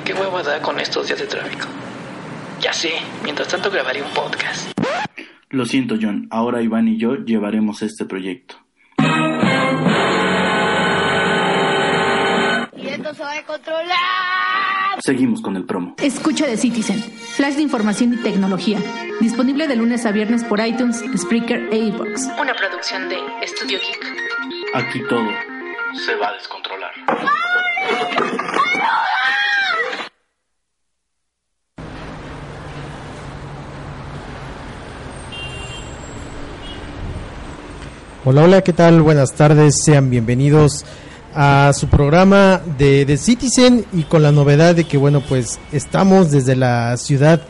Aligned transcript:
Ay, 0.00 0.04
qué 0.04 0.14
hueva 0.14 0.42
da 0.42 0.60
con 0.60 0.78
estos 0.80 1.06
días 1.06 1.18
de 1.18 1.26
tráfico. 1.26 1.66
Ya 2.60 2.72
sé, 2.72 2.92
mientras 3.22 3.48
tanto 3.48 3.70
grabaré 3.70 4.02
un 4.02 4.10
podcast. 4.10 4.72
Lo 5.50 5.64
siento, 5.64 5.96
John. 6.00 6.28
Ahora 6.30 6.62
Iván 6.62 6.88
y 6.88 6.98
yo 6.98 7.16
llevaremos 7.16 7.82
este 7.82 8.04
proyecto. 8.04 8.56
Y 12.76 12.88
esto 12.88 13.14
se 13.14 13.22
va 13.22 13.32
a 13.32 13.42
controlar. 13.44 13.96
Seguimos 15.02 15.40
con 15.40 15.56
el 15.56 15.64
promo. 15.64 15.94
Escucha 15.98 16.46
de 16.46 16.56
Citizen, 16.56 17.00
flash 17.00 17.54
de 17.54 17.62
información 17.62 18.14
y 18.14 18.16
tecnología. 18.18 18.78
Disponible 19.20 19.66
de 19.66 19.76
lunes 19.76 20.04
a 20.06 20.12
viernes 20.12 20.44
por 20.44 20.60
iTunes, 20.64 21.02
Spreaker 21.16 21.68
e 21.72 21.76
iBox. 21.76 22.28
Una 22.40 22.54
producción 22.54 23.08
de 23.08 23.16
Estudio 23.42 23.78
Geek. 23.78 24.74
Aquí 24.74 25.00
todo 25.08 25.28
se 25.94 26.14
va 26.16 26.28
a 26.28 26.32
descontrolar. 26.34 26.92
Hola, 38.22 38.42
hola, 38.42 38.60
¿qué 38.60 38.74
tal? 38.74 39.00
Buenas 39.00 39.32
tardes, 39.32 39.76
sean 39.82 40.10
bienvenidos 40.10 40.84
a 41.34 41.72
su 41.72 41.88
programa 41.88 42.60
de 42.76 43.06
The 43.06 43.16
Citizen 43.16 43.86
y 43.94 44.02
con 44.02 44.22
la 44.22 44.30
novedad 44.30 44.74
de 44.74 44.84
que, 44.84 44.98
bueno, 44.98 45.22
pues 45.26 45.58
estamos 45.72 46.30
desde 46.30 46.54
la 46.54 46.98
ciudad 46.98 47.40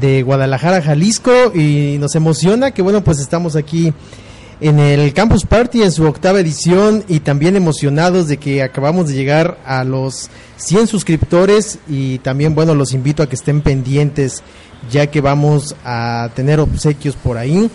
de 0.00 0.22
Guadalajara, 0.22 0.80
Jalisco 0.80 1.52
y 1.54 1.98
nos 2.00 2.14
emociona 2.14 2.70
que, 2.70 2.80
bueno, 2.80 3.04
pues 3.04 3.18
estamos 3.18 3.54
aquí 3.54 3.92
en 4.62 4.78
el 4.78 5.12
Campus 5.12 5.44
Party 5.44 5.82
en 5.82 5.92
su 5.92 6.06
octava 6.06 6.40
edición 6.40 7.04
y 7.06 7.20
también 7.20 7.54
emocionados 7.54 8.26
de 8.26 8.38
que 8.38 8.62
acabamos 8.62 9.08
de 9.08 9.14
llegar 9.14 9.58
a 9.66 9.84
los 9.84 10.30
100 10.56 10.86
suscriptores 10.86 11.80
y 11.86 12.16
también, 12.20 12.54
bueno, 12.54 12.74
los 12.74 12.94
invito 12.94 13.22
a 13.22 13.28
que 13.28 13.36
estén 13.36 13.60
pendientes 13.60 14.42
ya 14.90 15.06
que 15.06 15.20
vamos 15.20 15.76
a 15.84 16.30
tener 16.34 16.60
obsequios 16.60 17.14
por 17.14 17.36
ahí 17.36 17.70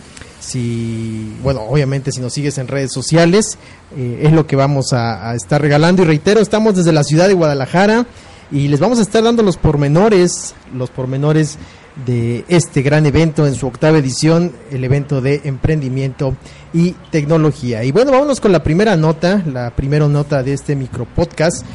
si, 0.50 1.36
bueno, 1.44 1.62
obviamente 1.62 2.12
si 2.12 2.22
nos 2.22 2.34
sigues 2.34 2.58
en 2.58 2.68
redes 2.68 2.92
sociales, 2.92 3.58
eh, 3.96 4.22
es 4.24 4.32
lo 4.32 4.48
que 4.48 4.56
vamos 4.56 4.94
a, 4.94 5.30
a, 5.30 5.36
estar 5.36 5.62
regalando. 5.62 6.02
Y 6.02 6.06
reitero, 6.06 6.42
estamos 6.42 6.76
desde 6.76 6.92
la 6.92 7.04
ciudad 7.04 7.28
de 7.28 7.34
Guadalajara 7.34 8.06
y 8.52 8.68
les 8.68 8.80
vamos 8.80 9.00
a 9.00 9.04
estar 9.04 9.24
dando 9.24 9.44
los 9.44 9.58
pormenores, 9.58 10.56
los 10.74 10.90
pormenores 10.90 11.58
de 12.06 12.46
este 12.48 12.82
gran 12.82 13.06
evento 13.06 13.46
en 13.46 13.56
su 13.56 13.68
octava 13.68 13.98
edición, 13.98 14.54
el 14.72 14.84
evento 14.84 15.22
de 15.22 15.42
emprendimiento 15.44 16.36
y 16.74 16.92
tecnología. 17.12 17.84
Y 17.84 17.92
bueno, 17.92 18.12
vámonos 18.12 18.40
con 18.40 18.52
la 18.52 18.64
primera 18.64 18.96
nota, 18.96 19.44
la 19.46 19.76
primera 19.76 20.08
nota 20.08 20.44
de 20.44 20.54
este 20.54 20.76
micro 20.76 21.06
podcast. 21.06 21.66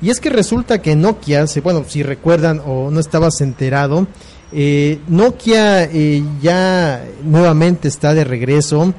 Y 0.00 0.10
es 0.10 0.20
que 0.20 0.30
resulta 0.30 0.82
que 0.82 0.96
Nokia, 0.96 1.44
bueno, 1.62 1.84
si 1.86 2.02
recuerdan 2.02 2.60
o 2.64 2.90
no 2.90 2.98
estabas 2.98 3.40
enterado, 3.40 4.06
eh, 4.52 4.98
Nokia 5.08 5.84
eh, 5.84 6.22
ya 6.40 7.04
nuevamente 7.22 7.88
está 7.88 8.12
de 8.12 8.24
regreso 8.24 8.92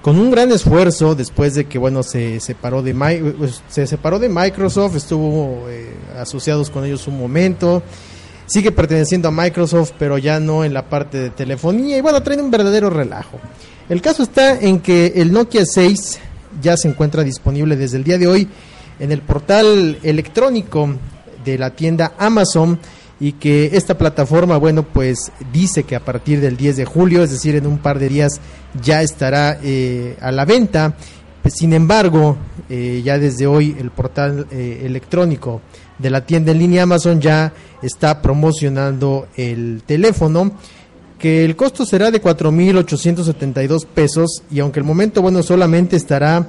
con 0.00 0.18
un 0.18 0.30
gran 0.30 0.50
esfuerzo 0.52 1.14
después 1.14 1.54
de 1.54 1.66
que 1.66 1.78
bueno 1.78 2.02
se 2.02 2.40
separó 2.40 2.82
de 2.82 2.94
se 3.68 3.86
separó 3.86 4.18
de 4.18 4.28
Microsoft, 4.28 4.96
estuvo 4.96 5.68
eh, 5.68 5.92
asociados 6.18 6.70
con 6.70 6.84
ellos 6.84 7.06
un 7.08 7.18
momento, 7.18 7.82
sigue 8.46 8.72
perteneciendo 8.72 9.28
a 9.28 9.32
Microsoft 9.32 9.92
pero 9.98 10.16
ya 10.16 10.40
no 10.40 10.64
en 10.64 10.72
la 10.72 10.88
parte 10.88 11.18
de 11.18 11.30
telefonía 11.30 11.98
y 11.98 12.00
bueno 12.00 12.22
trae 12.22 12.40
un 12.40 12.50
verdadero 12.50 12.88
relajo. 12.88 13.38
El 13.88 14.00
caso 14.00 14.22
está 14.22 14.58
en 14.58 14.80
que 14.80 15.12
el 15.16 15.32
Nokia 15.32 15.66
6 15.66 16.20
ya 16.62 16.76
se 16.76 16.88
encuentra 16.88 17.22
disponible 17.22 17.76
desde 17.76 17.98
el 17.98 18.04
día 18.04 18.16
de 18.16 18.28
hoy 18.28 18.48
en 18.98 19.12
el 19.12 19.20
portal 19.20 19.98
electrónico 20.02 20.88
de 21.44 21.58
la 21.58 21.70
tienda 21.70 22.14
Amazon 22.18 22.78
y 23.18 23.32
que 23.32 23.70
esta 23.72 23.96
plataforma, 23.96 24.58
bueno, 24.58 24.82
pues 24.82 25.32
dice 25.52 25.84
que 25.84 25.96
a 25.96 26.04
partir 26.04 26.40
del 26.40 26.56
10 26.56 26.76
de 26.76 26.84
julio, 26.84 27.22
es 27.22 27.30
decir, 27.30 27.56
en 27.56 27.66
un 27.66 27.78
par 27.78 27.98
de 27.98 28.08
días, 28.08 28.40
ya 28.82 29.02
estará 29.02 29.58
eh, 29.62 30.16
a 30.20 30.30
la 30.30 30.44
venta. 30.44 30.96
Sin 31.46 31.72
embargo, 31.72 32.36
eh, 32.68 33.02
ya 33.04 33.18
desde 33.18 33.46
hoy 33.46 33.76
el 33.78 33.90
portal 33.90 34.46
eh, 34.50 34.82
electrónico 34.84 35.62
de 35.98 36.10
la 36.10 36.26
tienda 36.26 36.52
en 36.52 36.58
línea 36.58 36.82
Amazon 36.82 37.20
ya 37.20 37.52
está 37.82 38.20
promocionando 38.20 39.28
el 39.36 39.82
teléfono 39.86 40.52
que 41.18 41.44
el 41.44 41.56
costo 41.56 41.86
será 41.86 42.10
de 42.10 42.20
4.872 42.20 43.86
pesos 43.86 44.42
y 44.50 44.60
aunque 44.60 44.80
el 44.80 44.84
momento 44.84 45.22
bueno 45.22 45.42
solamente 45.42 45.96
estará 45.96 46.46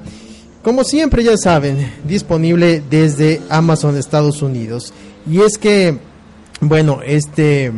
como 0.64 0.84
siempre 0.84 1.24
ya 1.24 1.38
saben 1.38 1.94
disponible 2.06 2.84
desde 2.90 3.40
Amazon 3.50 3.96
Estados 3.96 4.42
Unidos 4.42 4.94
y 5.30 5.42
es 5.42 5.58
que 5.58 5.98
bueno, 6.62 7.02
este, 7.06 7.72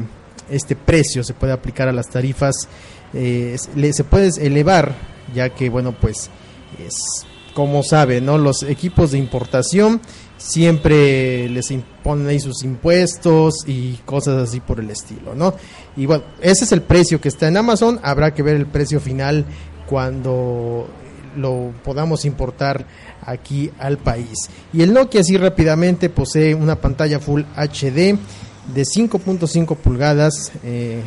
este 0.49 0.75
precio 0.75 1.23
se 1.23 1.33
puede 1.33 1.53
aplicar 1.53 1.87
a 1.87 1.93
las 1.93 2.09
tarifas, 2.09 2.67
eh, 3.13 3.57
se 3.57 4.03
puede 4.03 4.29
elevar, 4.45 4.95
ya 5.33 5.49
que, 5.49 5.69
bueno, 5.69 5.93
pues, 5.99 6.29
es, 6.85 7.25
como 7.53 7.83
sabe, 7.83 8.21
¿no? 8.21 8.37
Los 8.37 8.63
equipos 8.63 9.11
de 9.11 9.17
importación 9.17 10.01
siempre 10.37 11.49
les 11.49 11.71
imponen 11.71 12.27
ahí 12.27 12.39
sus 12.39 12.63
impuestos 12.63 13.67
y 13.67 13.95
cosas 14.05 14.41
así 14.41 14.61
por 14.61 14.79
el 14.79 14.89
estilo, 14.89 15.35
¿no? 15.35 15.53
Y 15.97 16.05
bueno, 16.05 16.23
ese 16.41 16.63
es 16.63 16.71
el 16.71 16.81
precio 16.81 17.19
que 17.19 17.27
está 17.27 17.47
en 17.47 17.57
Amazon, 17.57 17.99
habrá 18.03 18.33
que 18.33 18.43
ver 18.43 18.55
el 18.55 18.65
precio 18.65 19.01
final 19.01 19.45
cuando 19.87 20.87
lo 21.35 21.73
podamos 21.83 22.25
importar 22.25 22.85
aquí 23.21 23.71
al 23.79 23.97
país. 23.97 24.49
Y 24.73 24.81
el 24.81 24.93
Nokia 24.93 25.21
así 25.21 25.37
rápidamente 25.37 26.09
posee 26.09 26.55
una 26.55 26.75
pantalla 26.75 27.19
Full 27.19 27.41
HD 27.55 28.17
de 28.73 28.83
5.5 28.83 29.75
pulgadas, 29.77 30.51
eh, 30.63 31.03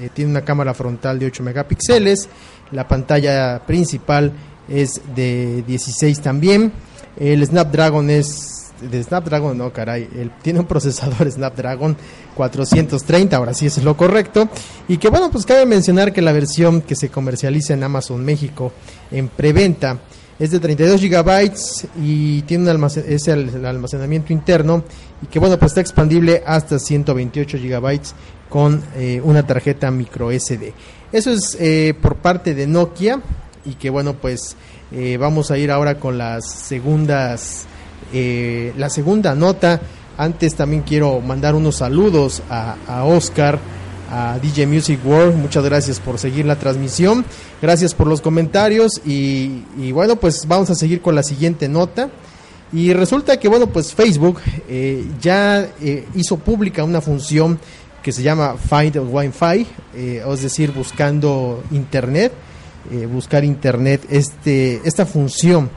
eh, 0.00 0.08
tiene 0.12 0.30
una 0.30 0.44
cámara 0.44 0.74
frontal 0.74 1.18
de 1.18 1.26
8 1.26 1.42
megapíxeles, 1.42 2.28
la 2.72 2.88
pantalla 2.88 3.62
principal 3.66 4.32
es 4.68 5.00
de 5.14 5.62
16 5.66 6.20
también, 6.20 6.72
el 7.18 7.44
Snapdragon 7.46 8.10
es 8.10 8.72
de 8.80 9.02
Snapdragon, 9.02 9.56
no 9.56 9.72
caray, 9.72 10.08
tiene 10.42 10.60
un 10.60 10.66
procesador 10.66 11.30
Snapdragon 11.30 11.96
430, 12.34 13.36
ahora 13.36 13.54
sí 13.54 13.66
es 13.66 13.82
lo 13.82 13.96
correcto, 13.96 14.48
y 14.88 14.98
que 14.98 15.08
bueno, 15.08 15.30
pues 15.30 15.46
cabe 15.46 15.64
mencionar 15.66 16.12
que 16.12 16.22
la 16.22 16.32
versión 16.32 16.82
que 16.82 16.96
se 16.96 17.08
comercializa 17.08 17.74
en 17.74 17.84
Amazon 17.84 18.24
México 18.24 18.72
en 19.10 19.28
preventa 19.28 19.98
es 20.38 20.50
de 20.50 20.60
32 20.60 21.00
gigabytes 21.00 21.86
y 22.02 22.42
tiene 22.42 22.70
un 22.70 22.84
es 22.84 23.28
el, 23.28 23.64
almacenamiento 23.64 24.32
interno 24.32 24.82
y 25.22 25.26
que 25.26 25.38
bueno 25.38 25.58
pues 25.58 25.72
está 25.72 25.80
expandible 25.80 26.42
hasta 26.46 26.78
128 26.78 27.58
gigabytes 27.58 28.14
con 28.48 28.82
eh, 28.96 29.20
una 29.22 29.46
tarjeta 29.46 29.90
micro 29.90 30.30
SD 30.30 30.72
eso 31.12 31.30
es 31.30 31.56
eh, 31.60 31.94
por 32.00 32.16
parte 32.16 32.54
de 32.54 32.66
Nokia 32.66 33.20
y 33.64 33.74
que 33.74 33.90
bueno 33.90 34.14
pues 34.14 34.56
eh, 34.92 35.16
vamos 35.16 35.50
a 35.50 35.58
ir 35.58 35.70
ahora 35.70 35.98
con 35.98 36.18
las 36.18 36.48
segundas 36.48 37.66
la 38.12 38.90
segunda 38.90 39.34
nota. 39.34 39.80
Antes 40.16 40.54
también 40.54 40.82
quiero 40.82 41.20
mandar 41.20 41.56
unos 41.56 41.74
saludos 41.76 42.44
a, 42.48 42.76
a 42.86 43.02
Oscar 43.02 43.58
a 44.10 44.38
DJ 44.38 44.66
Music 44.66 45.00
World. 45.04 45.36
Muchas 45.36 45.64
gracias 45.64 46.00
por 46.00 46.18
seguir 46.18 46.46
la 46.46 46.56
transmisión. 46.56 47.24
Gracias 47.60 47.94
por 47.94 48.06
los 48.06 48.20
comentarios. 48.20 49.00
Y, 49.04 49.92
bueno, 49.92 50.16
pues 50.16 50.46
vamos 50.46 50.70
a 50.70 50.74
seguir 50.74 51.00
con 51.00 51.14
la 51.14 51.22
siguiente 51.22 51.68
nota. 51.68 52.10
Y 52.72 52.92
resulta 52.92 53.38
que, 53.38 53.48
bueno, 53.48 53.68
pues 53.68 53.94
Facebook 53.94 54.40
eh, 54.68 55.04
ya 55.20 55.68
eh, 55.80 56.06
hizo 56.14 56.38
pública 56.38 56.82
una 56.82 57.00
función 57.00 57.58
que 58.02 58.12
se 58.12 58.22
llama 58.22 58.56
Find 58.56 58.96
Wi-Fi, 58.96 59.66
eh, 59.94 60.24
es 60.28 60.42
decir, 60.42 60.72
buscando 60.72 61.62
Internet, 61.70 62.32
buscar 63.10 63.44
Internet, 63.44 64.02
este, 64.10 64.82
esta 64.84 65.06
función 65.06 65.70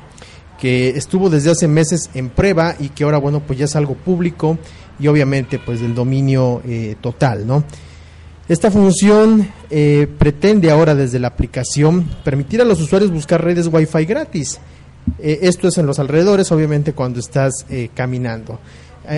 que 0.59 0.89
estuvo 0.89 1.30
desde 1.30 1.51
hace 1.51 1.68
meses 1.69 2.09
en 2.13 2.30
prueba 2.30 2.75
y 2.77 2.89
que 2.89 3.06
ahora, 3.06 3.18
bueno, 3.18 3.39
pues 3.39 3.57
ya 3.59 3.63
es 3.65 3.77
algo 3.77 3.95
público 3.95 4.57
y 5.00 5.07
obviamente 5.07 5.57
pues 5.57 5.80
del 5.80 5.95
dominio 5.95 6.62
total, 7.00 7.47
¿no? 7.47 7.63
Esta 8.49 8.71
función 8.71 9.45
eh, 9.69 10.07
pretende 10.17 10.71
ahora 10.71 10.95
desde 10.95 11.19
la 11.19 11.27
aplicación 11.27 12.05
permitir 12.23 12.61
a 12.61 12.65
los 12.65 12.79
usuarios 12.79 13.11
buscar 13.11 13.44
redes 13.44 13.67
Wi-Fi 13.69 14.05
gratis. 14.05 14.59
Eh, 15.19 15.39
esto 15.41 15.67
es 15.67 15.77
en 15.77 15.85
los 15.85 15.99
alrededores, 15.99 16.49
obviamente 16.53 16.94
cuando 16.94 17.19
estás 17.19 17.65
eh, 17.69 17.89
caminando. 17.94 18.59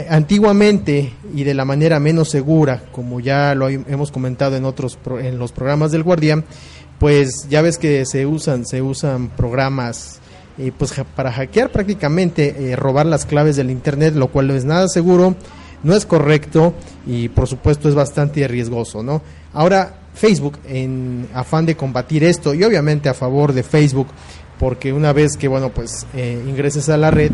antiguamente 0.10 1.14
y 1.36 1.44
de 1.44 1.54
la 1.54 1.64
manera 1.66 2.00
menos 2.00 2.30
segura, 2.30 2.84
como 2.92 3.20
ya 3.20 3.54
lo 3.54 3.70
hemos 3.70 4.12
comentado 4.12 4.56
en 4.56 4.66
otros 4.66 4.98
en 5.20 5.38
los 5.38 5.52
programas 5.52 5.92
del 5.92 6.04
Guardián, 6.04 6.44
pues 7.00 7.48
ya 7.50 7.62
ves 7.62 7.78
que 7.78 8.06
se 8.06 8.26
usan 8.26 8.66
se 8.66 8.82
usan 8.82 9.30
programas 9.30 10.20
pues 10.78 10.94
para 11.16 11.32
hackear 11.32 11.72
prácticamente, 11.72 12.76
robar 12.76 13.06
las 13.06 13.26
claves 13.26 13.56
del 13.56 13.72
internet, 13.72 14.14
lo 14.14 14.28
cual 14.28 14.48
no 14.48 14.56
es 14.56 14.66
nada 14.66 14.88
seguro 14.88 15.36
no 15.84 15.96
es 15.96 16.06
correcto 16.06 16.74
y 17.10 17.28
por 17.28 17.48
supuesto 17.48 17.90
es 17.90 17.96
bastante 17.96 18.48
riesgoso, 18.48 19.02
¿no? 19.02 19.24
Ahora 19.54 19.96
Facebook 20.14 20.60
en 20.68 21.28
afán 21.34 21.66
de 21.66 21.76
combatir 21.76 22.24
esto 22.24 22.54
y 22.54 22.64
obviamente 22.64 23.10
a 23.10 23.16
favor 23.16 23.52
de 23.52 23.64
Facebook 23.64 24.08
porque 24.60 24.94
una 24.94 25.12
vez 25.12 25.36
que 25.36 25.48
bueno 25.48 25.70
pues 25.70 26.06
eh, 26.14 26.40
ingreses 26.48 26.88
a 26.90 26.98
la 26.98 27.10
red 27.10 27.32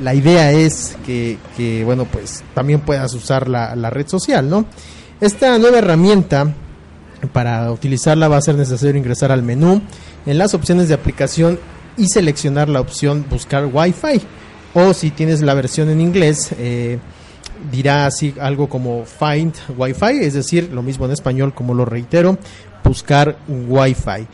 la 0.00 0.14
idea 0.14 0.52
es 0.52 0.96
que, 1.04 1.38
bueno 1.84 2.04
pues 2.04 2.44
también 2.54 2.80
puedas 2.80 3.12
usar 3.14 3.48
la, 3.48 3.74
la 3.74 3.90
red 3.90 4.06
social, 4.06 4.48
¿no? 4.48 4.64
Esta 5.20 5.58
nueva 5.58 5.78
herramienta 5.78 6.54
para 7.32 7.72
utilizarla 7.72 8.28
va 8.28 8.36
a 8.36 8.42
ser 8.42 8.54
necesario 8.54 8.96
ingresar 8.96 9.32
al 9.32 9.42
menú 9.42 9.82
en 10.24 10.38
las 10.38 10.54
opciones 10.54 10.86
de 10.88 10.94
aplicación 10.94 11.58
y 11.96 12.06
seleccionar 12.06 12.68
la 12.68 12.80
opción 12.80 13.26
buscar 13.28 13.66
Wi-Fi 13.66 14.20
o 14.74 14.94
si 14.94 15.10
tienes 15.10 15.42
la 15.42 15.54
versión 15.54 15.90
en 15.90 16.00
inglés 16.00 16.54
eh, 16.58 17.00
dirá 17.70 18.06
así 18.06 18.34
algo 18.40 18.68
como 18.68 19.04
find 19.04 19.54
Wi-Fi, 19.76 20.18
es 20.20 20.34
decir, 20.34 20.70
lo 20.72 20.82
mismo 20.82 21.06
en 21.06 21.12
español 21.12 21.54
como 21.54 21.74
lo 21.74 21.84
reitero, 21.84 22.38
buscar 22.84 23.38
Wi-Fi. 23.48 24.26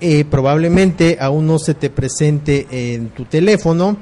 Eh, 0.00 0.24
probablemente 0.24 1.18
aún 1.20 1.46
no 1.46 1.58
se 1.58 1.74
te 1.74 1.90
presente 1.90 2.68
en 2.70 3.08
tu 3.08 3.24
teléfono, 3.24 3.96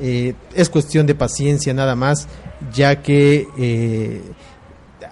eh, 0.00 0.34
es 0.54 0.68
cuestión 0.68 1.06
de 1.06 1.16
paciencia 1.16 1.74
nada 1.74 1.96
más, 1.96 2.28
ya 2.72 3.02
que 3.02 3.48
eh, 3.58 4.22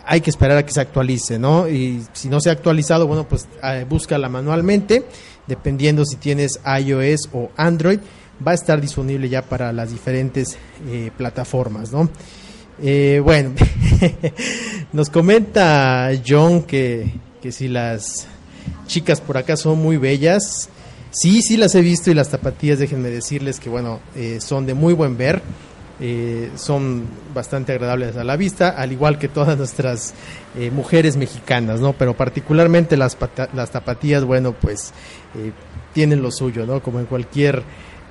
hay 0.06 0.20
que 0.20 0.31
esperar 0.31 0.58
a 0.58 0.64
que 0.64 0.72
se 0.72 0.81
actualice, 0.81 1.40
¿no? 1.40 1.69
Y 1.69 2.04
si 2.12 2.28
no 2.28 2.40
se 2.40 2.50
ha 2.50 2.52
actualizado, 2.52 3.08
bueno, 3.08 3.28
pues 3.28 3.49
búscala 3.88 4.28
manualmente, 4.28 5.04
dependiendo 5.49 6.04
si 6.04 6.16
tienes 6.16 6.61
iOS 6.64 7.31
o 7.32 7.50
Android, 7.56 7.99
va 8.46 8.52
a 8.52 8.54
estar 8.54 8.81
disponible 8.81 9.28
ya 9.28 9.43
para 9.43 9.72
las 9.72 9.90
diferentes 9.90 10.56
plataformas, 11.16 11.90
¿no? 11.93 12.08
Eh, 12.80 13.20
bueno, 13.22 13.54
nos 14.92 15.10
comenta 15.10 16.10
John 16.26 16.62
que, 16.62 17.12
que 17.42 17.50
si 17.50 17.69
las 17.69 18.26
chicas 18.86 19.20
por 19.20 19.36
acá 19.36 19.56
son 19.56 19.78
muy 19.78 19.96
bellas. 19.96 20.69
Sí, 21.10 21.42
sí 21.42 21.56
las 21.56 21.75
he 21.75 21.80
visto 21.80 22.10
y 22.10 22.14
las 22.14 22.28
tapatías, 22.28 22.78
déjenme 22.78 23.08
decirles 23.08 23.58
que 23.58 23.69
bueno, 23.70 24.00
eh, 24.14 24.38
son 24.40 24.66
de 24.66 24.75
muy 24.75 24.94
buen 24.94 25.16
ver. 25.16 25.42
Eh, 26.00 26.50
son 26.54 27.06
bastante 27.34 27.72
agradables 27.72 28.16
a 28.16 28.22
la 28.22 28.36
vista, 28.36 28.69
al 28.69 28.92
igual 28.92 29.19
que 29.19 29.26
todas 29.26 29.58
nuestras 29.58 30.14
mujeres 30.72 31.16
mexicanas, 31.16 31.80
¿no? 31.80 31.92
Pero 31.92 32.16
particularmente 32.16 32.96
las, 32.96 33.16
las 33.52 33.70
tapatías, 33.72 34.25
bueno, 34.25 34.52
pues 34.52 34.92
tienen 35.92 36.22
lo 36.22 36.30
suyo, 36.30 36.66
¿no? 36.66 36.80
Como 36.80 37.00
en 37.00 37.06
cualquier 37.06 37.64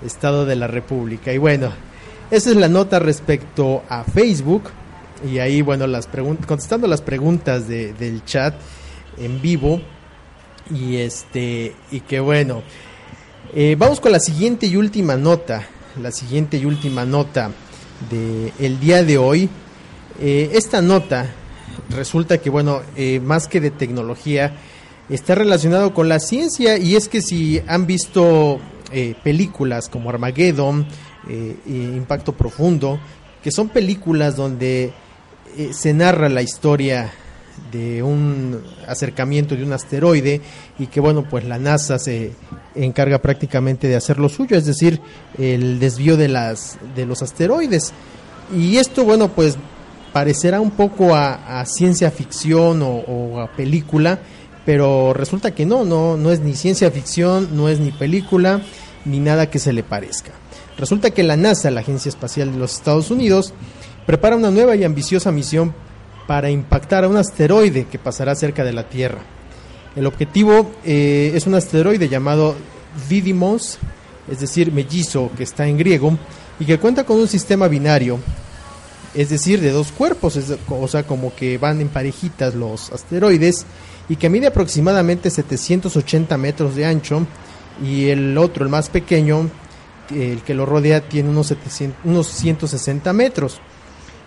estado 0.06 0.46
de 0.46 0.58
la 0.58 0.68
República. 0.68 1.32
Y 1.32 1.38
bueno, 1.38 1.72
esa 2.30 2.50
es 2.50 2.56
la 2.58 2.68
nota 2.68 3.00
respecto 3.00 3.84
a 3.88 4.04
Facebook. 4.04 4.64
Y 5.26 5.40
ahí, 5.40 5.62
bueno, 5.62 5.88
las 5.88 6.08
contestando 6.08 6.88
las 6.88 7.02
preguntas 7.02 7.68
de, 7.68 7.94
del 7.94 8.24
chat 8.26 8.54
en 9.18 9.42
vivo. 9.42 9.82
Y 10.74 10.98
este, 10.98 11.74
y 11.92 12.02
que 12.02 12.20
bueno. 12.20 12.64
Eh, 13.56 13.76
vamos 13.80 14.02
con 14.02 14.12
la 14.12 14.20
siguiente 14.20 14.68
y 14.68 14.76
última 14.76 15.16
nota. 15.16 15.68
La 16.02 16.12
siguiente 16.12 16.58
y 16.58 16.66
última 16.66 17.06
nota 17.06 17.52
del 18.10 18.52
el 18.60 18.80
día 18.80 19.04
de 19.04 19.18
hoy. 19.18 19.50
Eh, 20.20 20.52
esta 20.54 20.82
nota 20.82 21.34
resulta 21.90 22.40
que, 22.40 22.50
bueno, 22.50 22.82
eh, 22.98 23.22
más 23.22 23.48
que 23.48 23.62
de 23.62 23.72
tecnología, 23.72 24.58
está 25.10 25.34
relacionado 25.34 25.94
con 25.94 26.10
la 26.10 26.20
ciencia. 26.20 26.78
Y 26.78 26.98
es 26.98 27.08
que 27.08 27.22
si 27.22 27.62
han 27.68 27.88
visto 27.88 28.60
películas 29.24 29.90
como 29.90 30.10
Armageddon, 30.10 30.88
eh, 31.30 31.56
Impacto 31.68 32.34
Profundo, 32.34 33.00
que 33.44 33.52
son 33.52 33.70
películas 33.70 34.36
donde 34.36 34.92
eh, 35.58 35.70
se 35.74 35.94
narra 35.94 36.30
la 36.30 36.42
historia 36.42 37.12
de 37.72 38.04
un 38.04 38.62
acercamiento 38.88 39.56
de 39.56 39.64
un 39.64 39.74
asteroide 39.74 40.42
y 40.78 40.88
que 40.88 41.00
bueno 41.00 41.28
pues 41.28 41.44
la 41.44 41.58
NASA 41.58 41.98
se 41.98 42.34
encarga 42.76 43.20
prácticamente 43.20 43.88
de 43.88 43.96
hacer 43.96 44.20
lo 44.20 44.30
suyo 44.30 44.56
es 44.56 44.66
decir 44.66 45.02
el 45.38 45.80
desvío 45.80 46.18
de 46.18 46.28
las 46.28 46.78
de 46.96 47.06
los 47.06 47.22
asteroides. 47.22 47.94
Y 48.56 48.78
esto 48.78 49.04
bueno 49.04 49.30
pues 49.30 49.58
parecerá 50.14 50.62
un 50.62 50.72
poco 50.72 51.16
a, 51.16 51.64
ciencia 51.66 52.12
ficción 52.12 52.82
o, 52.82 52.90
o, 52.90 53.40
a 53.40 53.52
película 53.52 54.20
pero 54.66 55.14
resulta 55.14 55.52
que 55.52 55.66
no 55.66 55.84
no 55.84 56.18
no 56.18 56.32
es 56.32 56.40
ni 56.40 56.56
ciencia 56.56 56.92
ficción 56.92 57.50
no 57.56 57.70
es 57.70 57.80
ni 57.80 57.92
película 57.92 58.62
ni 59.06 59.20
nada 59.20 59.50
que 59.50 59.60
se 59.60 59.74
le 59.74 59.84
parezca 59.84 60.32
Resulta 60.78 61.12
que 61.12 61.24
la 61.24 61.38
NASA, 61.38 61.72
la 61.72 61.82
Agencia 61.82 62.10
Espacial 62.10 62.52
de 62.52 62.60
los 62.60 62.74
Estados 62.74 63.10
Unidos, 63.10 63.54
prepara 64.06 64.36
una 64.36 64.52
nueva 64.52 64.76
y 64.76 64.84
ambiciosa 64.84 65.32
misión 65.32 65.74
para 66.28 66.52
impactar 66.52 67.04
a 67.04 67.08
un 67.08 67.18
asteroide 67.18 67.86
que 67.86 67.98
pasará 67.98 68.36
cerca 68.36 68.64
de 68.64 68.74
la 68.74 68.88
Tierra. 68.88 69.20
El 69.96 70.06
objetivo 70.06 70.72
eh, 70.86 71.32
es 71.34 71.48
un 71.48 71.56
asteroide 71.56 72.08
llamado 72.08 72.56
Didymos, 73.10 73.80
es 74.30 74.40
decir, 74.40 74.72
mellizo, 74.72 75.32
que 75.36 75.44
está 75.44 75.68
en 75.68 75.78
griego, 75.78 76.18
y 76.60 76.66
que 76.66 76.78
cuenta 76.78 77.06
con 77.06 77.18
un 77.18 77.28
sistema 77.28 77.68
binario, 77.68 78.20
es 79.16 79.30
decir, 79.30 79.60
de 79.62 79.72
dos 79.72 79.92
cuerpos, 79.92 80.38
o 80.70 80.88
sea, 80.88 81.04
como 81.04 81.34
que 81.34 81.58
van 81.58 81.82
en 81.82 81.88
parejitas 81.88 82.54
los 82.54 82.92
asteroides, 82.92 83.66
y 84.10 84.18
que 84.18 84.30
mide 84.30 84.48
aproximadamente 84.48 85.32
780 85.32 86.38
metros 86.38 86.76
de 86.76 86.86
ancho, 86.86 87.26
y 87.84 88.10
el 88.10 88.38
otro, 88.38 88.64
el 88.64 88.70
más 88.70 88.90
pequeño, 88.90 89.50
el 90.12 90.42
que 90.42 90.54
lo 90.54 90.66
rodea 90.66 91.02
tiene 91.02 91.30
unos, 91.30 91.48
700, 91.48 92.06
unos 92.06 92.28
160 92.28 93.14
metros. 93.14 93.60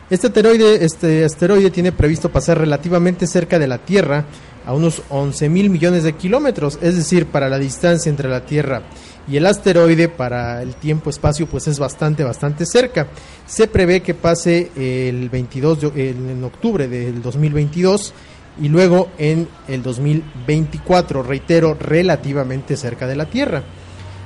Este 0.08 0.26
asteroide, 0.26 0.84
este 0.84 1.24
asteroide 1.24 1.70
tiene 1.70 1.92
previsto 1.92 2.30
pasar 2.30 2.58
relativamente 2.58 3.26
cerca 3.26 3.58
de 3.58 3.68
la 3.68 3.78
Tierra, 3.78 4.26
a 4.66 4.74
unos 4.74 5.02
11 5.08 5.48
mil 5.48 5.70
millones 5.70 6.02
de 6.02 6.14
kilómetros, 6.14 6.78
es 6.82 6.96
decir, 6.96 7.26
para 7.26 7.48
la 7.48 7.58
distancia 7.58 8.10
entre 8.10 8.28
la 8.28 8.44
Tierra 8.44 8.82
y 9.30 9.37
el 9.37 9.46
asteroide 9.46 10.08
para 10.08 10.62
el 10.62 10.75
tiempo-espacio 10.75 11.46
pues 11.46 11.68
es 11.68 11.78
bastante, 11.78 12.25
bastante 12.25 12.66
cerca. 12.66 13.08
Se 13.46 13.68
prevé 13.68 14.00
que 14.00 14.14
pase 14.14 14.70
el 14.76 15.28
22 15.28 15.94
de, 15.94 16.10
en 16.10 16.44
octubre 16.44 16.88
del 16.88 17.22
2022 17.22 18.12
y 18.60 18.68
luego 18.68 19.10
en 19.18 19.49
el 19.68 19.82
2024, 19.82 21.22
reitero, 21.22 21.75
relativamente 21.75 22.76
cerca 22.76 23.06
de 23.06 23.16
la 23.16 23.26
Tierra. 23.26 23.62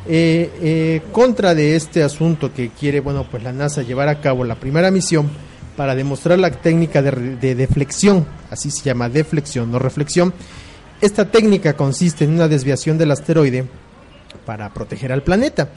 Eh, 0.07 0.51
eh, 0.61 1.03
contra 1.13 1.55
de 1.55 1.77
este 1.77 2.03
asunto 2.03 2.53
que 2.53 2.69
quiere, 2.69 3.01
bueno, 3.01 3.27
pues 3.31 3.43
la 3.43 3.53
NASA 3.53 3.83
llevar 3.83 4.09
a 4.09 4.21
cabo 4.21 4.45
la 4.45 4.57
primera 4.57 4.91
misión 4.91 5.31
para 5.77 5.95
demostrar 5.95 6.39
la 6.39 6.51
técnica 6.51 7.01
de, 7.01 7.55
deflexión, 7.55 8.27
así 8.51 8.71
se 8.71 8.85
llama, 8.85 9.09
deflexión, 9.09 9.71
no 9.73 9.79
reflexión. 9.79 10.35
Esta 11.01 11.31
técnica 11.31 11.75
consiste 11.75 12.25
en 12.25 12.35
una 12.35 12.49
desviación 12.49 12.99
del 12.99 13.11
asteroide 13.11 13.65
para 14.45 14.73
proteger 14.73 15.11
al 15.11 15.23
planeta. 15.23 15.71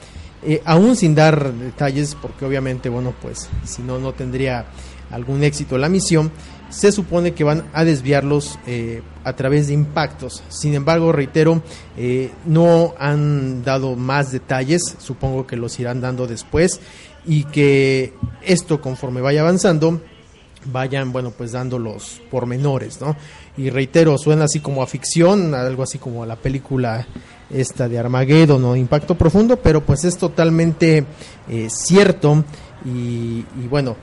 Eh, 0.43 0.61
aún 0.65 0.95
sin 0.95 1.15
dar 1.15 1.51
detalles, 1.53 2.15
porque 2.21 2.45
obviamente, 2.45 2.89
bueno, 2.89 3.13
pues 3.21 3.49
si 3.63 3.81
no, 3.81 3.97
no 3.97 4.13
tendría 4.13 4.65
algún 5.09 5.43
éxito 5.43 5.77
la 5.77 5.89
misión, 5.89 6.31
se 6.69 6.91
supone 6.91 7.33
que 7.33 7.43
van 7.43 7.65
a 7.73 7.83
desviarlos 7.83 8.59
eh, 8.67 9.01
a 9.23 9.33
través 9.33 9.67
de 9.67 9.73
impactos. 9.73 10.43
Sin 10.49 10.73
embargo, 10.73 11.11
reitero, 11.11 11.61
eh, 11.97 12.31
no 12.45 12.93
han 12.99 13.63
dado 13.63 13.95
más 13.95 14.31
detalles, 14.31 14.81
supongo 14.99 15.47
que 15.47 15.55
los 15.55 15.79
irán 15.79 16.01
dando 16.01 16.27
después 16.27 16.79
y 17.25 17.43
que 17.45 18.13
esto 18.41 18.81
conforme 18.81 19.21
vaya 19.21 19.41
avanzando 19.41 20.01
vayan, 20.69 21.13
bueno, 21.13 21.31
pues 21.31 21.53
dando 21.53 21.79
los 21.79 22.21
pormenores, 22.29 22.99
¿no? 22.99 23.15
Y 23.55 23.69
reitero, 23.69 24.17
suena 24.17 24.45
así 24.45 24.59
como 24.59 24.83
a 24.83 24.87
ficción, 24.87 25.55
algo 25.55 25.83
así 25.83 25.97
como 25.97 26.23
a 26.23 26.25
la 26.25 26.35
película 26.35 27.07
esta 27.49 27.87
de 27.87 27.97
Armageddon 27.97 28.75
Impacto 28.77 29.15
Profundo, 29.15 29.57
pero 29.57 29.81
pues 29.81 30.03
es 30.03 30.17
totalmente 30.17 31.05
eh, 31.47 31.67
cierto 31.69 32.43
y 32.85 33.43
bueno, 33.69 33.95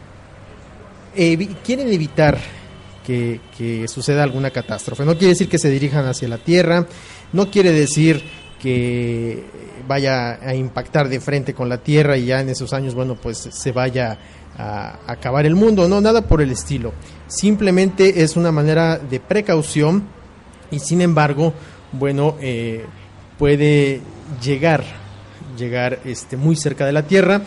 quieren 1.14 1.92
evitar 1.92 2.38
que, 3.04 3.86
suceda 3.88 4.22
alguna 4.22 4.50
catástrofe. 4.50 5.04
No 5.04 5.12
quiere 5.12 5.28
decir 5.28 5.48
que 5.48 5.58
se 5.58 5.70
dirijan 5.70 6.06
hacia 6.06 6.28
la 6.28 6.38
Tierra, 6.38 6.86
no 7.32 7.50
quiere 7.50 7.72
decir 7.72 8.22
que 8.60 9.44
vaya 9.86 10.38
a 10.42 10.54
impactar 10.54 11.08
de 11.08 11.20
frente 11.20 11.52
con 11.54 11.68
la 11.68 11.78
Tierra 11.78 12.16
y 12.16 12.26
ya 12.26 12.40
en 12.40 12.48
esos 12.48 12.72
años, 12.72 12.94
bueno, 12.94 13.16
pues 13.16 13.38
se 13.38 13.72
vaya 13.72 14.18
a 14.56 14.98
acabar 15.06 15.46
el 15.46 15.54
mundo, 15.54 15.88
no, 15.88 16.00
nada 16.00 16.22
por 16.22 16.40
el 16.40 16.50
estilo. 16.50 16.92
Simplemente 17.26 18.22
es 18.22 18.36
una 18.36 18.52
manera 18.52 18.98
de 18.98 19.20
precaución 19.20 20.04
y 20.70 20.78
sin 20.78 21.00
embargo, 21.00 21.52
bueno, 21.92 22.36
eh, 22.40 22.84
puede 23.38 24.00
llegar, 24.42 24.84
llegar 25.58 26.00
este, 26.04 26.36
muy 26.36 26.56
cerca 26.56 26.86
de 26.86 26.92
la 26.92 27.02
Tierra. 27.02 27.42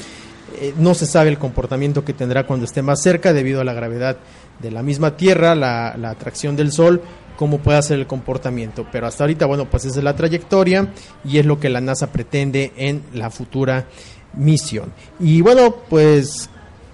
Eh, 0.55 0.73
no 0.77 0.93
se 0.93 1.05
sabe 1.05 1.29
el 1.29 1.37
comportamiento 1.37 2.03
que 2.05 2.13
tendrá 2.13 2.45
cuando 2.45 2.65
esté 2.65 2.81
más 2.81 3.01
cerca 3.01 3.33
debido 3.33 3.61
a 3.61 3.63
la 3.63 3.73
gravedad 3.73 4.17
de 4.59 4.71
la 4.71 4.81
misma 4.81 5.17
Tierra, 5.17 5.55
la, 5.55 5.89
atracción 6.09 6.55
del 6.55 6.71
Sol, 6.71 7.01
cómo 7.35 7.59
puede 7.59 7.81
ser 7.81 7.99
el 7.99 8.07
comportamiento. 8.07 8.85
Pero 8.91 9.07
hasta 9.07 9.23
ahorita, 9.23 9.45
bueno, 9.45 9.65
pues 9.69 9.85
esa 9.85 9.99
es 9.99 10.03
la 10.03 10.15
trayectoria 10.15 10.91
y 11.23 11.37
es 11.37 11.45
lo 11.45 11.59
que 11.59 11.69
la 11.69 11.81
NASA 11.81 12.11
pretende 12.11 12.71
en 12.77 13.03
la 13.13 13.29
futura 13.29 13.85
misión. 14.33 14.93
Y 15.19 15.41
bueno, 15.41 15.75
pues 15.89 16.49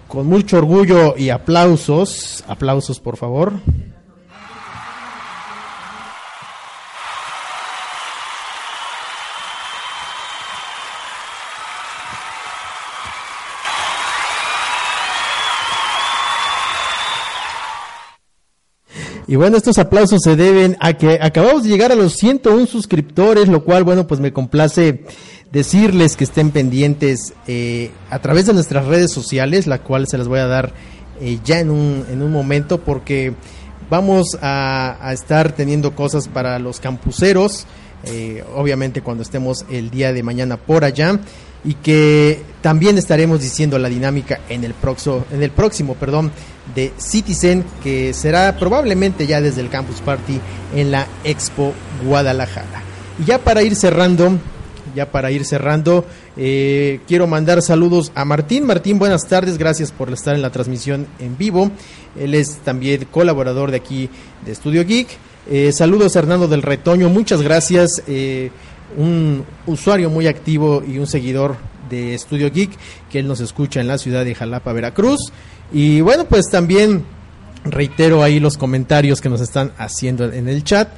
con 0.08 0.28
mucho 0.28 0.58
orgullo 0.58 1.16
y 1.18 1.30
aplausos, 1.30 2.44
aplausos 2.48 3.00
por 3.00 3.18
favor. 3.18 3.54
Y 19.28 19.36
bueno, 19.36 19.58
estos 19.58 19.78
aplausos 19.78 20.22
se 20.22 20.36
deben 20.36 20.76
a 20.80 20.94
que 20.94 21.20
acabamos 21.22 21.64
de 21.64 21.70
llegar 21.70 21.92
a 21.92 21.96
los 21.96 22.14
101 22.14 22.66
suscriptores, 22.66 23.48
lo 23.48 23.64
cual, 23.64 23.84
bueno, 23.84 24.06
pues 24.06 24.20
me 24.20 24.34
complace 24.34 25.04
decirles 25.52 26.18
que 26.18 26.24
estén 26.24 26.52
pendientes 26.52 27.34
eh, 27.48 27.92
a 28.10 28.20
través 28.20 28.48
de 28.48 28.54
nuestras 28.54 28.86
redes 28.86 29.12
sociales, 29.12 29.68
la 29.68 29.80
cual 29.80 30.08
se 30.08 30.18
las 30.18 30.28
voy 30.28 30.40
a 30.40 30.48
dar 30.48 30.74
eh, 31.22 31.40
ya 31.46 31.60
en 31.60 31.70
un, 31.70 32.06
en 32.12 32.22
un 32.22 32.32
momento, 32.32 32.82
porque 32.82 33.34
vamos 33.90 34.38
a, 34.42 35.12
estar 35.14 35.52
teniendo 35.52 35.96
cosas 35.96 36.28
para 36.28 36.58
los 36.60 36.80
campuseros, 36.80 37.66
eh, 38.06 38.44
obviamente 38.56 39.02
cuando 39.02 39.24
estemos 39.24 39.66
el 39.70 39.90
día 39.90 40.12
de 40.12 40.24
mañana 40.24 40.58
por 40.58 40.84
allá 40.84 41.20
y 41.64 41.76
que 41.76 42.42
también 42.62 42.98
estaremos 42.98 43.40
diciendo 43.40 43.78
la 43.80 43.88
dinámica 43.88 44.42
en 44.50 44.64
el 44.64 44.74
próximo, 44.74 45.24
en 45.32 45.44
el 45.44 45.52
próximo, 45.52 45.94
perdón, 45.94 46.32
de 46.76 46.94
Citizen 46.98 47.64
que 47.84 48.14
será 48.14 48.56
probablemente 48.58 49.28
ya 49.28 49.42
desde 49.42 49.62
el 49.62 49.70
Campus 49.70 50.02
Party 50.02 50.40
en 50.76 50.92
la 50.92 51.08
Expo 51.24 51.74
Guadalajara. 52.06 52.82
Y 53.20 53.26
ya 53.26 53.38
para 53.40 53.62
ir 53.62 53.76
cerrando, 53.76 54.38
ya 54.96 55.12
para 55.12 55.32
ir 55.32 55.46
cerrando, 55.46 56.06
eh, 56.36 57.00
quiero 57.08 57.28
mandar 57.28 57.62
saludos 57.62 58.12
a 58.16 58.26
Martín. 58.26 58.66
Martín, 58.66 58.98
buenas 58.98 59.28
tardes, 59.28 59.58
gracias 59.58 59.92
por 59.92 60.12
estar 60.12 60.36
en 60.36 60.42
la 60.42 60.52
transmisión 60.52 61.08
en 61.20 61.38
vivo. 61.38 61.72
Él 62.20 62.34
es 62.34 62.58
también 62.60 63.06
colaborador 63.12 63.72
de 63.72 63.78
aquí 63.78 64.10
de 64.46 64.52
Estudio 64.52 64.86
Geek. 64.86 65.08
Eh, 65.50 65.72
saludos 65.74 66.16
a 66.16 66.20
Hernando 66.20 66.48
del 66.48 66.62
Retoño, 66.62 67.10
muchas 67.10 67.42
gracias. 67.42 68.02
Eh, 68.08 68.50
un 68.98 69.44
usuario 69.66 70.10
muy 70.10 70.28
activo 70.28 70.84
y 70.88 70.98
un 71.00 71.08
seguidor 71.08 71.58
de 71.90 72.14
Estudio 72.14 72.52
Geek, 72.52 72.72
que 73.12 73.20
él 73.20 73.28
nos 73.28 73.40
escucha 73.42 73.82
en 73.82 73.88
la 73.88 73.98
ciudad 73.98 74.26
de 74.26 74.36
Jalapa, 74.36 74.74
Veracruz. 74.74 75.32
Y 75.74 76.02
bueno, 76.02 76.26
pues 76.26 76.46
también 76.52 77.04
reitero 77.66 78.22
ahí 78.24 78.40
los 78.40 78.58
comentarios 78.58 79.22
que 79.22 79.30
nos 79.30 79.42
están 79.42 79.74
haciendo 79.78 80.32
en 80.32 80.48
el 80.48 80.64
chat. 80.64 80.90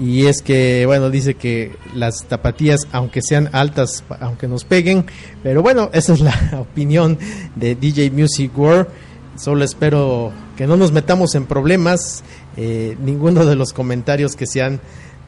Y 0.00 0.24
es 0.26 0.40
que, 0.40 0.86
bueno, 0.86 1.10
dice 1.10 1.34
que 1.34 1.76
las 1.94 2.24
tapatías, 2.24 2.88
aunque 2.92 3.20
sean 3.20 3.50
altas, 3.52 4.02
aunque 4.20 4.48
nos 4.48 4.64
peguen, 4.64 5.04
pero 5.42 5.60
bueno, 5.60 5.90
esa 5.92 6.14
es 6.14 6.20
la 6.20 6.34
opinión 6.58 7.18
de 7.56 7.74
DJ 7.74 8.10
Music 8.10 8.56
World. 8.56 8.86
Solo 9.36 9.64
espero 9.64 10.32
que 10.56 10.66
no 10.66 10.76
nos 10.76 10.92
metamos 10.92 11.34
en 11.34 11.44
problemas, 11.44 12.24
eh, 12.56 12.96
ninguno 13.02 13.44
de 13.44 13.54
los 13.54 13.74
comentarios 13.74 14.34
que 14.34 14.46
se 14.46 14.62
han 14.62 14.80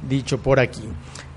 dicho 0.09 0.39
por 0.39 0.61
aquí. 0.61 0.83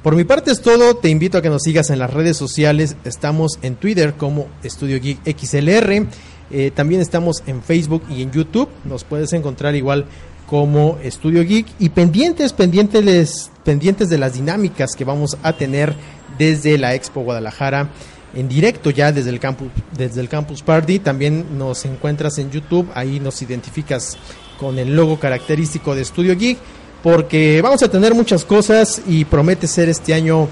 Por 0.03 0.15
mi 0.15 0.23
parte 0.23 0.51
es 0.51 0.61
todo, 0.61 0.95
te 0.95 1.09
invito 1.09 1.37
a 1.37 1.41
que 1.41 1.49
nos 1.49 1.63
sigas 1.63 1.89
en 1.89 1.99
las 1.99 2.13
redes 2.13 2.37
sociales, 2.37 2.95
estamos 3.03 3.59
en 3.61 3.75
Twitter 3.75 4.13
como 4.13 4.47
Estudio 4.63 5.01
Geek 5.01 5.19
XLR, 5.37 6.07
eh, 6.51 6.71
también 6.73 7.01
estamos 7.01 7.43
en 7.47 7.61
Facebook 7.61 8.03
y 8.09 8.21
en 8.21 8.31
YouTube, 8.31 8.69
nos 8.85 9.03
puedes 9.03 9.33
encontrar 9.33 9.75
igual 9.75 10.05
como 10.47 10.97
Estudio 11.03 11.43
Geek. 11.43 11.67
Y 11.79 11.89
pendientes, 11.89 12.53
pendientes, 12.53 13.51
pendientes 13.63 14.09
de 14.09 14.17
las 14.17 14.33
dinámicas 14.33 14.95
que 14.95 15.05
vamos 15.05 15.37
a 15.43 15.53
tener 15.53 15.93
desde 16.37 16.77
la 16.77 16.95
Expo 16.95 17.21
Guadalajara 17.21 17.89
en 18.33 18.47
directo 18.47 18.89
ya 18.89 19.11
desde 19.11 19.29
el 19.29 19.39
campus 19.39 19.69
desde 19.95 20.21
el 20.21 20.29
campus 20.29 20.61
party. 20.61 20.99
También 20.99 21.57
nos 21.57 21.85
encuentras 21.85 22.37
en 22.37 22.51
YouTube. 22.51 22.87
Ahí 22.93 23.19
nos 23.19 23.41
identificas 23.41 24.17
con 24.59 24.79
el 24.79 24.95
logo 24.95 25.19
característico 25.19 25.95
de 25.95 26.01
Estudio 26.01 26.35
Geek 26.35 26.57
porque 27.03 27.61
vamos 27.61 27.83
a 27.83 27.91
tener 27.91 28.13
muchas 28.15 28.43
cosas 28.43 29.01
y 29.07 29.25
promete 29.25 29.67
ser 29.67 29.87
este 29.87 30.13
año 30.13 30.47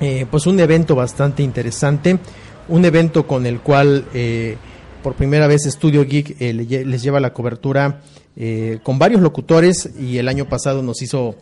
eh, 0.00 0.26
pues 0.30 0.46
un 0.46 0.60
evento 0.60 0.94
bastante 0.94 1.42
interesante, 1.42 2.18
un 2.68 2.84
evento 2.84 3.26
con 3.26 3.46
el 3.46 3.60
cual 3.60 4.04
eh, 4.12 4.56
por 5.02 5.14
primera 5.14 5.46
vez 5.46 5.62
Studio 5.64 6.04
Geek 6.04 6.40
eh, 6.40 6.52
les 6.52 7.02
lleva 7.02 7.20
la 7.20 7.32
cobertura 7.32 8.00
con 8.82 8.98
varios 8.98 9.20
locutores 9.20 9.90
y 10.00 10.16
el 10.16 10.26
año 10.26 10.48
pasado 10.48 10.82
nos 10.82 11.02
hizo 11.02 11.36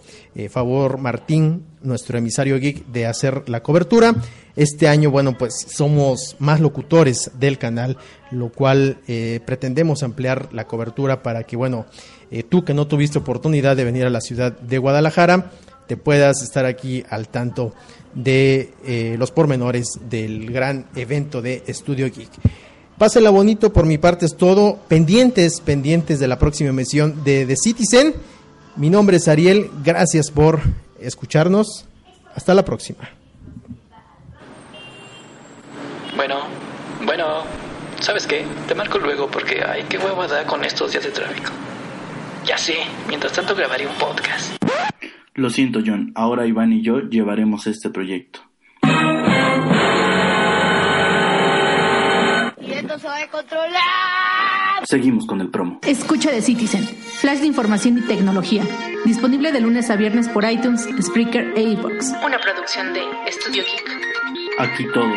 favor 0.51 0.99
Martín, 0.99 1.63
nuestro 1.83 2.19
emisario 2.19 2.59
geek, 2.59 2.85
de 2.87 3.07
hacer 3.07 3.49
la 3.49 3.63
cobertura. 3.63 4.17
Este 4.57 4.89
año, 4.89 5.09
bueno, 5.13 5.39
pues 5.39 5.55
somos 5.69 6.35
más 6.41 6.59
locutores 6.59 7.31
del 7.39 7.59
canal, 7.59 7.97
lo 8.33 8.49
cual 8.51 8.99
pretendemos 9.47 10.03
ampliar 10.03 10.49
la 10.53 10.67
cobertura 10.67 11.23
para 11.23 11.45
que, 11.45 11.55
bueno, 11.55 11.87
eh, 12.31 12.45
tú 12.45 12.65
que 12.65 12.75
no 12.75 12.87
tuviste 12.87 13.19
oportunidad 13.19 13.77
de 13.77 13.85
venir 13.85 14.05
a 14.05 14.11
la 14.11 14.21
ciudad 14.21 14.53
de 14.53 14.79
Guadalajara, 14.79 15.51
te 15.89 15.97
puedas 15.97 16.43
estar 16.43 16.65
aquí 16.65 17.05
al 17.11 17.29
tanto 17.29 17.75
de 18.15 18.73
eh, 18.87 19.17
los 19.19 19.33
pormenores 19.33 19.99
del 20.09 20.51
gran 20.53 20.87
evento 20.95 21.43
de 21.43 21.65
Estudio 21.67 22.07
Geek. 22.07 22.31
Pásela 23.01 23.31
bonito, 23.31 23.73
por 23.73 23.87
mi 23.87 23.97
parte 23.97 24.27
es 24.27 24.37
todo. 24.37 24.77
Pendientes, 24.87 25.63
pendientes 25.63 26.21
de 26.21 26.29
la 26.29 26.39
próxima 26.39 26.69
emisión 26.69 27.25
de 27.25 27.47
The 27.47 27.57
Citizen. 27.57 28.13
Mi 28.77 28.91
nombre 28.91 29.17
es 29.17 29.27
Ariel, 29.27 29.71
gracias 29.83 30.31
por 30.31 30.61
escucharnos. 31.01 31.87
Hasta 32.35 32.53
la 32.53 32.63
próxima. 32.63 33.09
Bueno, 36.15 36.41
bueno, 37.07 37.45
¿sabes 38.01 38.27
qué? 38.27 38.45
Te 38.69 38.75
marco 38.75 38.99
luego 38.99 39.31
porque 39.31 39.65
hay 39.65 39.85
que 39.85 39.97
huevada 39.97 40.45
con 40.45 40.63
estos 40.63 40.93
días 40.93 41.05
de 41.05 41.11
tráfico. 41.11 41.53
Ya 42.45 42.59
sé, 42.59 42.75
mientras 43.09 43.33
tanto 43.33 43.55
grabaré 43.55 43.87
un 43.87 43.95
podcast. 43.95 44.63
Lo 45.33 45.49
siento, 45.49 45.81
John. 45.83 46.13
Ahora 46.15 46.47
Iván 46.47 46.75
y 46.75 46.83
yo 46.83 47.01
llevaremos 47.01 47.67
este 47.67 47.89
proyecto. 47.89 48.50
Va 52.91 53.19
a 53.19 53.29
controlar. 53.29 54.85
Seguimos 54.85 55.25
con 55.25 55.41
el 55.41 55.49
promo. 55.49 55.79
Escucha 55.87 56.33
de 56.33 56.43
Citizen, 56.43 56.83
flash 56.83 57.39
de 57.39 57.47
información 57.47 57.99
y 57.99 58.01
tecnología. 58.03 58.65
Disponible 59.05 59.53
de 59.53 59.61
lunes 59.61 59.91
a 59.91 59.97
viernes 59.97 60.29
por 60.29 60.45
iTunes, 60.45 60.89
Spreaker 61.01 61.53
e 61.57 61.63
iVoox. 61.63 62.13
Una 62.25 62.39
producción 62.41 62.93
de 62.93 63.03
Estudio 63.29 63.63
Geek. 63.63 64.59
Aquí 64.59 64.87
todo 64.93 65.13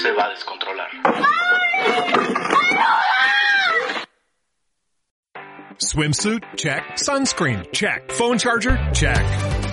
se 0.00 0.12
va 0.12 0.26
a 0.26 0.30
descontrolar. 0.30 0.88
Swimsuit? 5.78 6.44
Check. 6.54 6.84
Sunscreen? 6.96 7.66
Check. 7.72 8.12
Phone 8.12 8.38
charger? 8.38 8.78
Check. 8.92 9.51